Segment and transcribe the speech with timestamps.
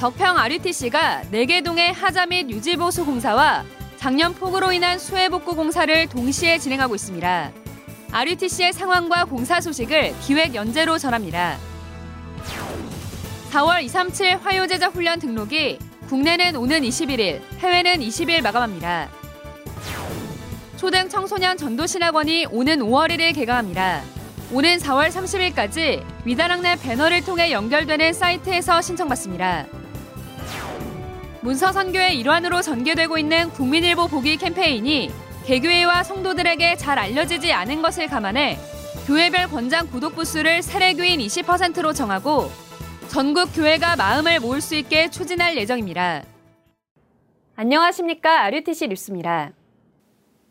[0.00, 3.66] 덕평 RUTC가 4개동의 하자 및 유지보수 공사와
[3.98, 7.52] 작년 폭우로 인한 수해복구 공사를 동시에 진행하고 있습니다.
[8.10, 11.58] RUTC의 상황과 공사 소식을 기획 연재로 전합니다.
[13.50, 19.10] 4월 237 화요제자 훈련 등록이 국내는 오는 21일, 해외는 20일 마감합니다.
[20.78, 24.00] 초등 청소년 전도신학원이 오는 5월 1일 개강합니다.
[24.50, 29.66] 오는 4월 30일까지 위다랑내 배너를 통해 연결되는 사이트에서 신청받습니다.
[31.42, 35.10] 문서 선교의 일환으로 전개되고 있는 국민일보 보기 캠페인이
[35.46, 38.58] 개교회와 성도들에게 잘 알려지지 않은 것을 감안해
[39.06, 42.50] 교회별 권장 구독 부수를 사례교인 20%로 정하고
[43.08, 46.22] 전국 교회가 마음을 모을 수 있게 추진할 예정입니다.
[47.56, 48.42] 안녕하십니까.
[48.44, 49.52] RUTC 뉴스입니다.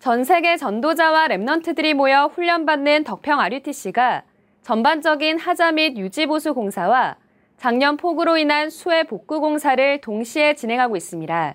[0.00, 4.22] 전 세계 전도자와 랩넌트들이 모여 훈련받는 덕평 RUTC가
[4.62, 7.16] 전반적인 하자 및 유지보수 공사와
[7.56, 11.54] 작년 폭우로 인한 수해 복구 공사를 동시에 진행하고 있습니다.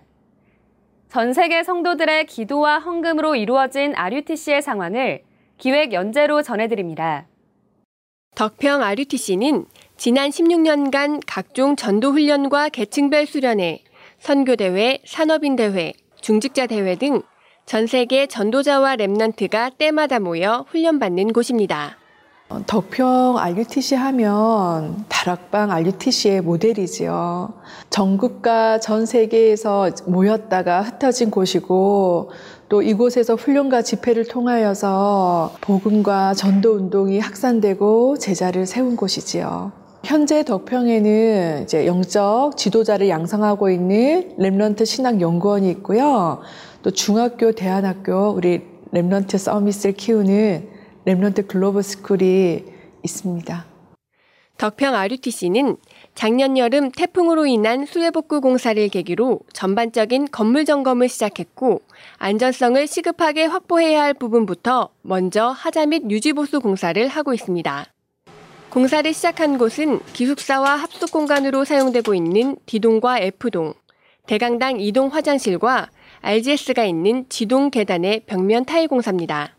[1.10, 5.24] 전 세계 성도들의 기도와 헌금으로 이루어진 RUTC의 상황을
[5.58, 7.28] 기획 연재로 전해드립니다.
[8.36, 9.66] 덕평 RUTC는
[9.98, 13.80] 지난 16년간 각종 전도훈련과 계층별 수련회,
[14.20, 17.22] 선교대회, 산업인대회, 중직자대회 등
[17.70, 21.99] 전 세계 전도자와 랩넌트가 때마다 모여 훈련받는 곳입니다.
[22.66, 27.54] 덕평 RUTC 하면 다락방 RUTC의 모델이지요.
[27.92, 32.32] 전국과 전 세계에서 모였다가 흩어진 곳이고
[32.68, 39.72] 또 이곳에서 훈련과 집회를 통하여서 복음과 전도 운동이 확산되고 제자를 세운 곳이지요.
[40.04, 46.40] 현재 덕평에는 이제 영적 지도자를 양성하고 있는 랩런트 신학 연구원이 있고요.
[46.82, 52.64] 또 중학교, 대안학교 우리 Remnant Summit을 키우는 Remnant Global School이
[53.04, 53.66] 있습니다.
[54.58, 55.78] 덕평 RUTC는
[56.16, 61.82] 작년 여름 태풍으로 인한 수해복구 공사를 계기로 전반적인 건물 점검을 시작했고
[62.18, 67.86] 안전성을 시급하게 확보해야 할 부분부터 먼저 하자 및 유지보수 공사를 하고 있습니다.
[68.70, 73.74] 공사를 시작한 곳은 기숙사와 합숙 공간으로 사용되고 있는 D동과 F동,
[74.28, 75.90] 대강당 2동 화장실과
[76.22, 79.56] RGS가 있는 지동 계단의 벽면 타일 공사입니다.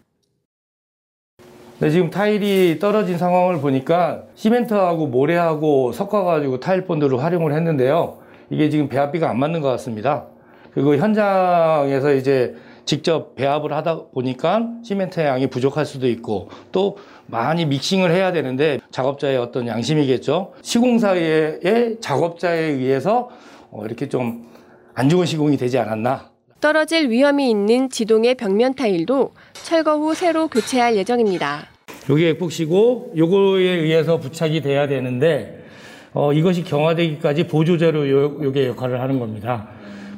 [1.81, 8.19] 네, 지금 타일이 떨어진 상황을 보니까 시멘트하고 모래하고 섞어가지고 타일 본드를 활용을 했는데요.
[8.51, 10.27] 이게 지금 배합비가 안 맞는 것 같습니다.
[10.75, 12.55] 그리고 현장에서 이제
[12.85, 19.39] 직접 배합을 하다 보니까 시멘트 양이 부족할 수도 있고 또 많이 믹싱을 해야 되는데 작업자의
[19.39, 20.53] 어떤 양심이겠죠.
[20.61, 23.31] 시공사의 작업자에 의해서
[23.71, 24.51] 어, 이렇게 좀
[24.95, 26.29] 안 좋은 시공이 되지 않았나
[26.61, 29.31] 떨어질 위험이 있는 지동의 벽면 타일도
[29.65, 31.67] 철거 후 새로 교체할 예정입니다.
[32.09, 35.65] 요게 에폭시고 요거에 의해서 부착이 돼야 되는데
[36.13, 39.69] 어, 이것이 경화되기까지 보조제로 요, 요게 역할을 하는 겁니다.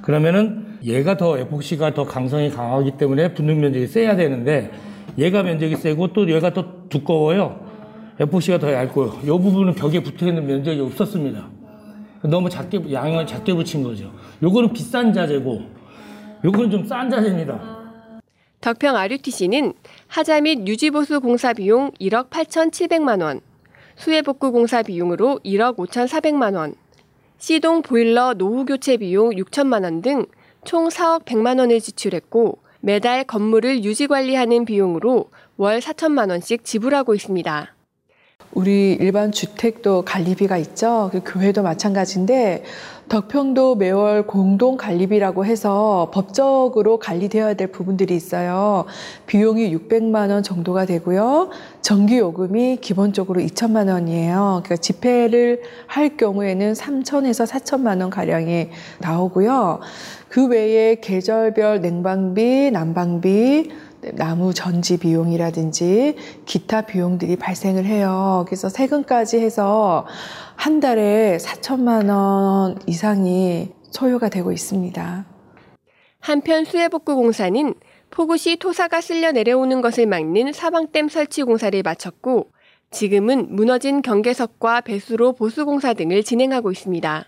[0.00, 4.70] 그러면은 얘가 더 에폭시가 더 강성이 강하기 때문에 붙는 면적이 세야 되는데
[5.18, 7.60] 얘가 면적이 세고 또 얘가 더 두꺼워요.
[8.18, 9.18] 에폭시가 더 얇고요.
[9.22, 11.46] 이 부분은 벽에 붙어 있는 면적이 없었습니다.
[12.22, 14.10] 너무 작게 양을 작게 붙인 거죠.
[14.42, 15.62] 요거는 비싼 자재고
[16.44, 17.81] 요거는 좀 싼 자재입니다.
[18.62, 19.74] 덕평 RUTC는
[20.08, 23.40] 하자 및 유지보수 공사 비용 1억 8,700만 원,
[23.96, 26.74] 수해복구 공사 비용으로 1억 5,400만 원,
[27.38, 30.26] 시동 보일러 노후 교체 비용 6천만 원 등
[30.64, 37.74] 총 4억 100만 원을 지출했고 매달 건물을 유지 관리하는 비용으로 월 4천만 원씩 지불하고 있습니다.
[38.54, 41.08] 우리 일반 주택도 관리비가 있죠.
[41.10, 42.64] 그 교회도 마찬가지인데
[43.08, 48.84] 덕평도 매월 공동 관리비라고 해서 법적으로 관리되어야 될 부분들이 있어요.
[49.26, 51.50] 비용이 600만 원 정도가 되고요.
[51.80, 54.62] 전기 요금이 기본적으로 2천만 원이에요.
[54.64, 58.68] 그러니까 집회를 할 경우에는 3천에서 4천만 원 가량이
[59.00, 59.80] 나오고요.
[60.28, 63.70] 그 외에 계절별 냉방비, 난방비,
[64.14, 68.44] 나무 전지 비용이라든지 기타 비용들이 발생을 해요.
[68.46, 70.06] 그래서 세금까지 해서
[70.56, 75.26] 한 달에 4천만 원 이상이 소요가 되고 있습니다.
[76.20, 77.74] 한편 수해복구 공사는
[78.10, 82.50] 폭우 시 토사가 쓸려 내려오는 것을 막는 사방댐 설치 공사를 마쳤고
[82.90, 87.24] 지금은 무너진 경계석과 배수로 보수 공사 등을 진행하고 있습니다.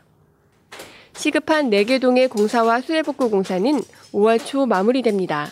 [1.16, 3.80] 시급한 4개 동의 공사와 수해복구 공사는
[4.12, 5.48] 5월 초 마무리됩니다.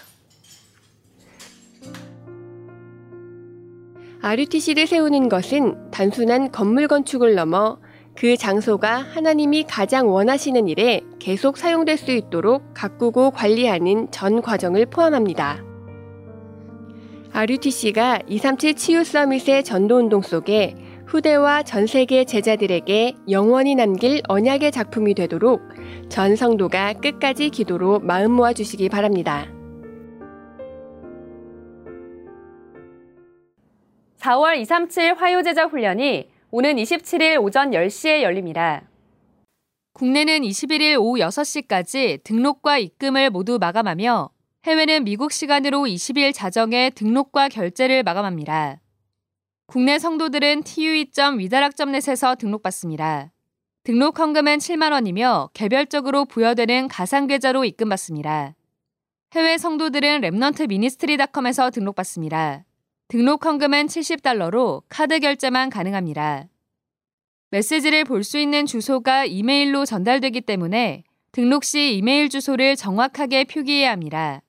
[4.24, 7.78] RUTC를 세우는 것은 단순한 건물 건축을 넘어
[8.14, 15.64] 그 장소가 하나님이 가장 원하시는 일에 계속 사용될 수 있도록 가꾸고 관리하는 전 과정을 포함합니다.
[17.32, 20.76] RUTC가 237 치유 서밋의 전도 운동 속에
[21.08, 25.62] 후대와 전 세계 제자들에게 영원히 남길 언약의 작품이 되도록
[26.08, 29.48] 전 성도가 끝까지 기도로 마음 모아 주시기 바랍니다.
[34.22, 38.82] 4월 237 화요제자 훈련이 오는 27일 오전 10시에 열립니다.
[39.94, 44.30] 국내는 21일 오후 6시까지 등록과 입금을 모두 마감하며
[44.64, 48.80] 해외는 미국 시간으로 20일 자정에 등록과 결제를 마감합니다.
[49.66, 53.32] 국내 성도들은 tue.위다락점넷에서 등록받습니다.
[53.82, 58.54] 등록 헌금은 7만 원이며 개별적으로 부여되는 가상 계좌로 입금받습니다.
[59.34, 62.64] 해외 성도들은 Remnant Ministry닷컴에서 등록받습니다.
[63.12, 66.48] 등록 헌금은 70달러로 카드 결제만 가능합니다.
[67.50, 74.40] 메시지를 볼 수 있는 주소가 이메일로 전달되기 때문에 등록 시 이메일 주소를 정확하게 표기해야 합니다.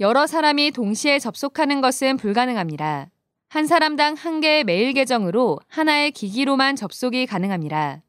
[0.00, 3.10] 여러 사람이 동시에 접속하는 것은 불가능합니다.
[3.50, 8.02] 한 사람당 한 개의 메일 계정으로 하나의 기기로만 접속이 가능합니다.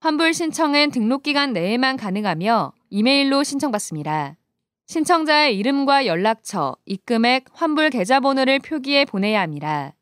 [0.00, 4.38] 환불 신청은 등록 기간 내에만 가능하며 이메일로 신청받습니다.
[4.88, 9.94] 신청자의 이름과 연락처, 입금액, 환불 계좌번호를 표기해 보내야 합니다.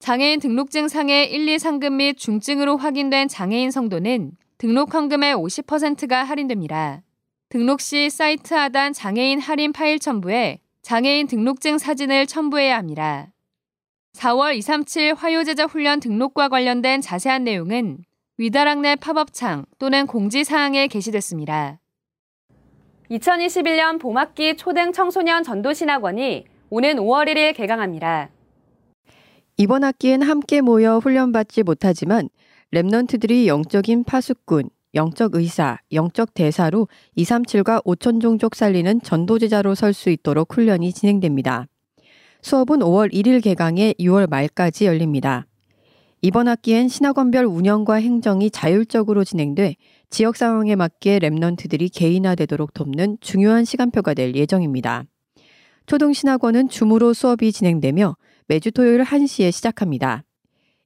[0.00, 7.02] 장애인 등록증 상의 1, 2 상금 및 중증으로 확인된 장애인 성도는 등록 헌금의 50%가 할인됩니다.
[7.48, 13.28] 등록 시 사이트 하단 장애인 할인 파일 첨부에 장애인 등록증 사진을 첨부해야 합니다.
[14.14, 17.98] 4월 237 화요제자 훈련 등록과 관련된 자세한 내용은
[18.36, 21.81] 위다락내 팝업창 또는 공지사항에 게시됐습니다.
[23.12, 28.30] 2021년 봄학기 초등 청소년 전도신학원이 오는 5월 1일 개강합니다.
[29.58, 32.30] 이번 학기엔 함께 모여 훈련받지 못하지만
[32.72, 36.88] 랩넌트들이 영적인 파수꾼, 영적 의사, 영적 대사로
[37.18, 41.66] 237과 5천 종족 살리는 전도제자로 설 수 있도록 훈련이 진행됩니다.
[42.40, 45.46] 수업은 5월 1일 개강해 6월 말까지 열립니다.
[46.22, 49.74] 이번 학기엔 신학원별 운영과 행정이 자율적으로 진행돼
[50.12, 55.04] 지역 상황에 맞게 랩넌트들이 개인화되도록 돕는 중요한 시간표가 될 예정입니다.
[55.86, 58.16] 초등신학원은 줌으로 수업이 진행되며
[58.46, 60.22] 매주 토요일 1시에 시작합니다.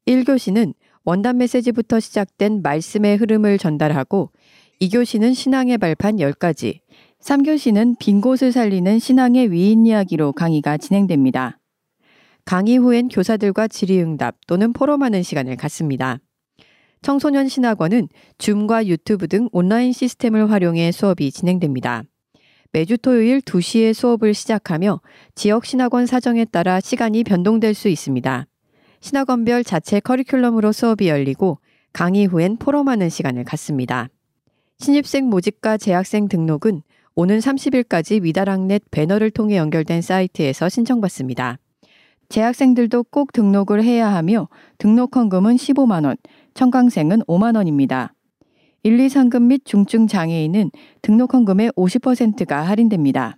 [0.06, 4.30] 1교시는 원단 메시지부터 시작된 말씀의 흐름을 전달하고
[4.80, 6.78] 2교시는 신앙의 발판 10가지,
[7.20, 11.58] 3교시는 빈 곳을 살리는 신앙의 위인 이야기로 강의가 진행됩니다.
[12.44, 16.20] 강의 후엔 교사들과 질의응답 또는 포럼하는 시간을 갖습니다.
[17.06, 22.02] 청소년 신학원은 줌과 유튜브 등 온라인 시스템을 활용해 수업이 진행됩니다.
[22.72, 25.00] 매주 토요일 2시에 수업을 시작하며
[25.36, 28.48] 지역 신학원 사정에 따라 시간이 변동될 수 있습니다.
[28.98, 31.60] 신학원별 자체 커리큘럼으로 수업이 열리고
[31.92, 34.08] 강의 후엔 포럼하는 시간을 갖습니다.
[34.80, 36.82] 신입생 모집과 재학생 등록은
[37.14, 41.58] 오는 30일까지 위다락넷 배너를 통해 연결된 사이트에서 신청받습니다.
[42.28, 44.48] 재학생들도 꼭 등록을 해야 하며
[44.78, 46.16] 등록 헌금은 15만 원,
[46.56, 48.14] 청강생은 5만 원입니다.
[48.82, 50.70] 1, 2 상금 및 중증 장애인은
[51.02, 53.36] 등록 헌금의 50%가 할인됩니다.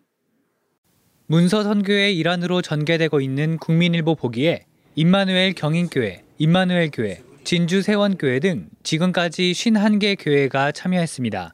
[1.27, 9.53] 문서 선교의 일환으로 전개되고 있는 국민일보 보기에 임마누엘 경인교회, 임마누엘 교회, 진주 세원교회 등 지금까지
[9.53, 11.53] 51개 교회가 참여했습니다.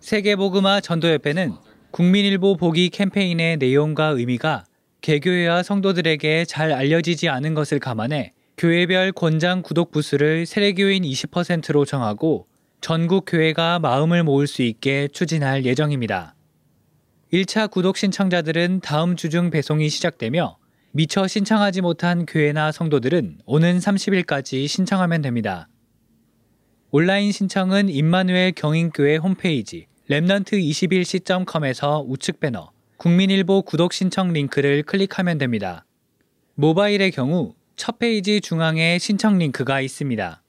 [0.00, 1.52] 세계복음화 전도협회는
[1.92, 4.64] 국민일보 보기 캠페인의 내용과 의미가
[5.00, 12.48] 개교회와 성도들에게 잘 알려지지 않은 것을 감안해 교회별 권장 구독 부수를 세례교인 20%로 정하고
[12.80, 16.34] 전국 교회가 마음을 모을 수 있게 추진할 예정입니다.
[17.32, 20.58] 1차 구독 신청자들은 다음 주 중 배송이 시작되며
[20.90, 25.68] 미처 신청하지 못한 교회나 성도들은 오는 30일까지 신청하면 됩니다.
[26.90, 35.84] 온라인 신청은 임마누엘 경인교회 홈페이지 랩넌트21c.com에서 우측 배너 국민일보 구독 신청 링크를 클릭하면 됩니다.
[36.56, 40.42] 모바일의 경우 첫 페이지 중앙에 신청 링크가 있습니다.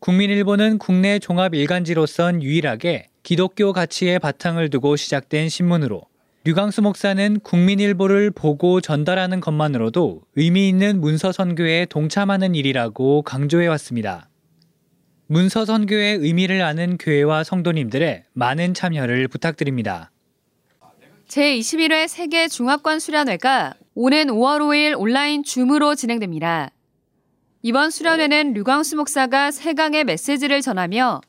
[0.00, 6.02] 국민일보는 국내 종합 일간지로선 유일하게 기독교 가치의 바탕을 두고 시작된 신문으로
[6.44, 14.30] 류광수 목사는 국민일보를 보고 전달하는 것만으로도 의미 있는 문서 선교에 동참하는 일이라고 강조해 왔습니다.
[15.26, 20.10] 문서 선교의 의미를 아는 교회와 성도님들의 많은 참여를 부탁드립니다.
[21.34, 26.70] 제21회 세계 중화권 수련회가 오는 5월 5일 온라인 줌으로 진행됩니다.
[27.62, 31.22] 이번 수련회는 류광수 목사가 3강의 메시지를 전하며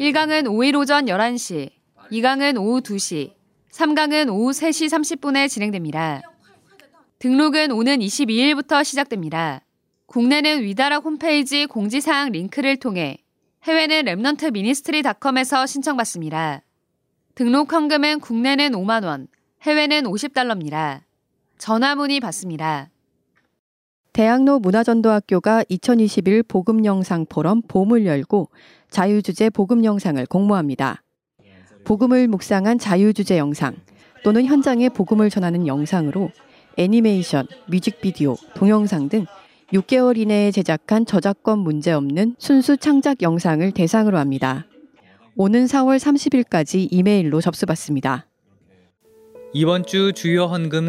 [0.00, 1.70] 1강은 5일 오전 11시,
[2.10, 3.30] 2강은 오후 2시,
[3.70, 6.22] 3강은 오후 3시 30분에 진행됩니다.
[7.20, 9.60] 등록은 오는 22일부터 시작됩니다.
[10.06, 13.18] 국내는 위다락 홈페이지 공지사항 링크를 통해
[13.62, 16.62] 해외는 Remnant Ministry닷컴에서 신청받습니다.
[17.36, 19.28] 등록 헌금은 국내는 5만원,
[19.64, 21.00] 해외는 50달러입니다.
[21.56, 22.90] 전화 문의 받습니다.
[24.12, 28.50] 대학로 문화전도학교가 2021 복음영상 포럼 봄을 열고
[28.90, 31.02] 자유주제 복음 영상을 공모합니다.
[31.84, 33.74] 복음을 묵상한 자유주제 영상
[34.22, 36.30] 또는 현장의 복음을 전하는 영상으로
[36.76, 39.24] 애니메이션, 뮤직비디오, 동영상 등
[39.72, 44.66] 6개월 이내에 제작한 저작권 문제 없는 순수 창작 영상을 대상으로 합니다.
[45.36, 48.26] 오는 4월 30일까지 이메일로 접수받습니다.
[49.56, 50.82] 이번 주 주요 헌금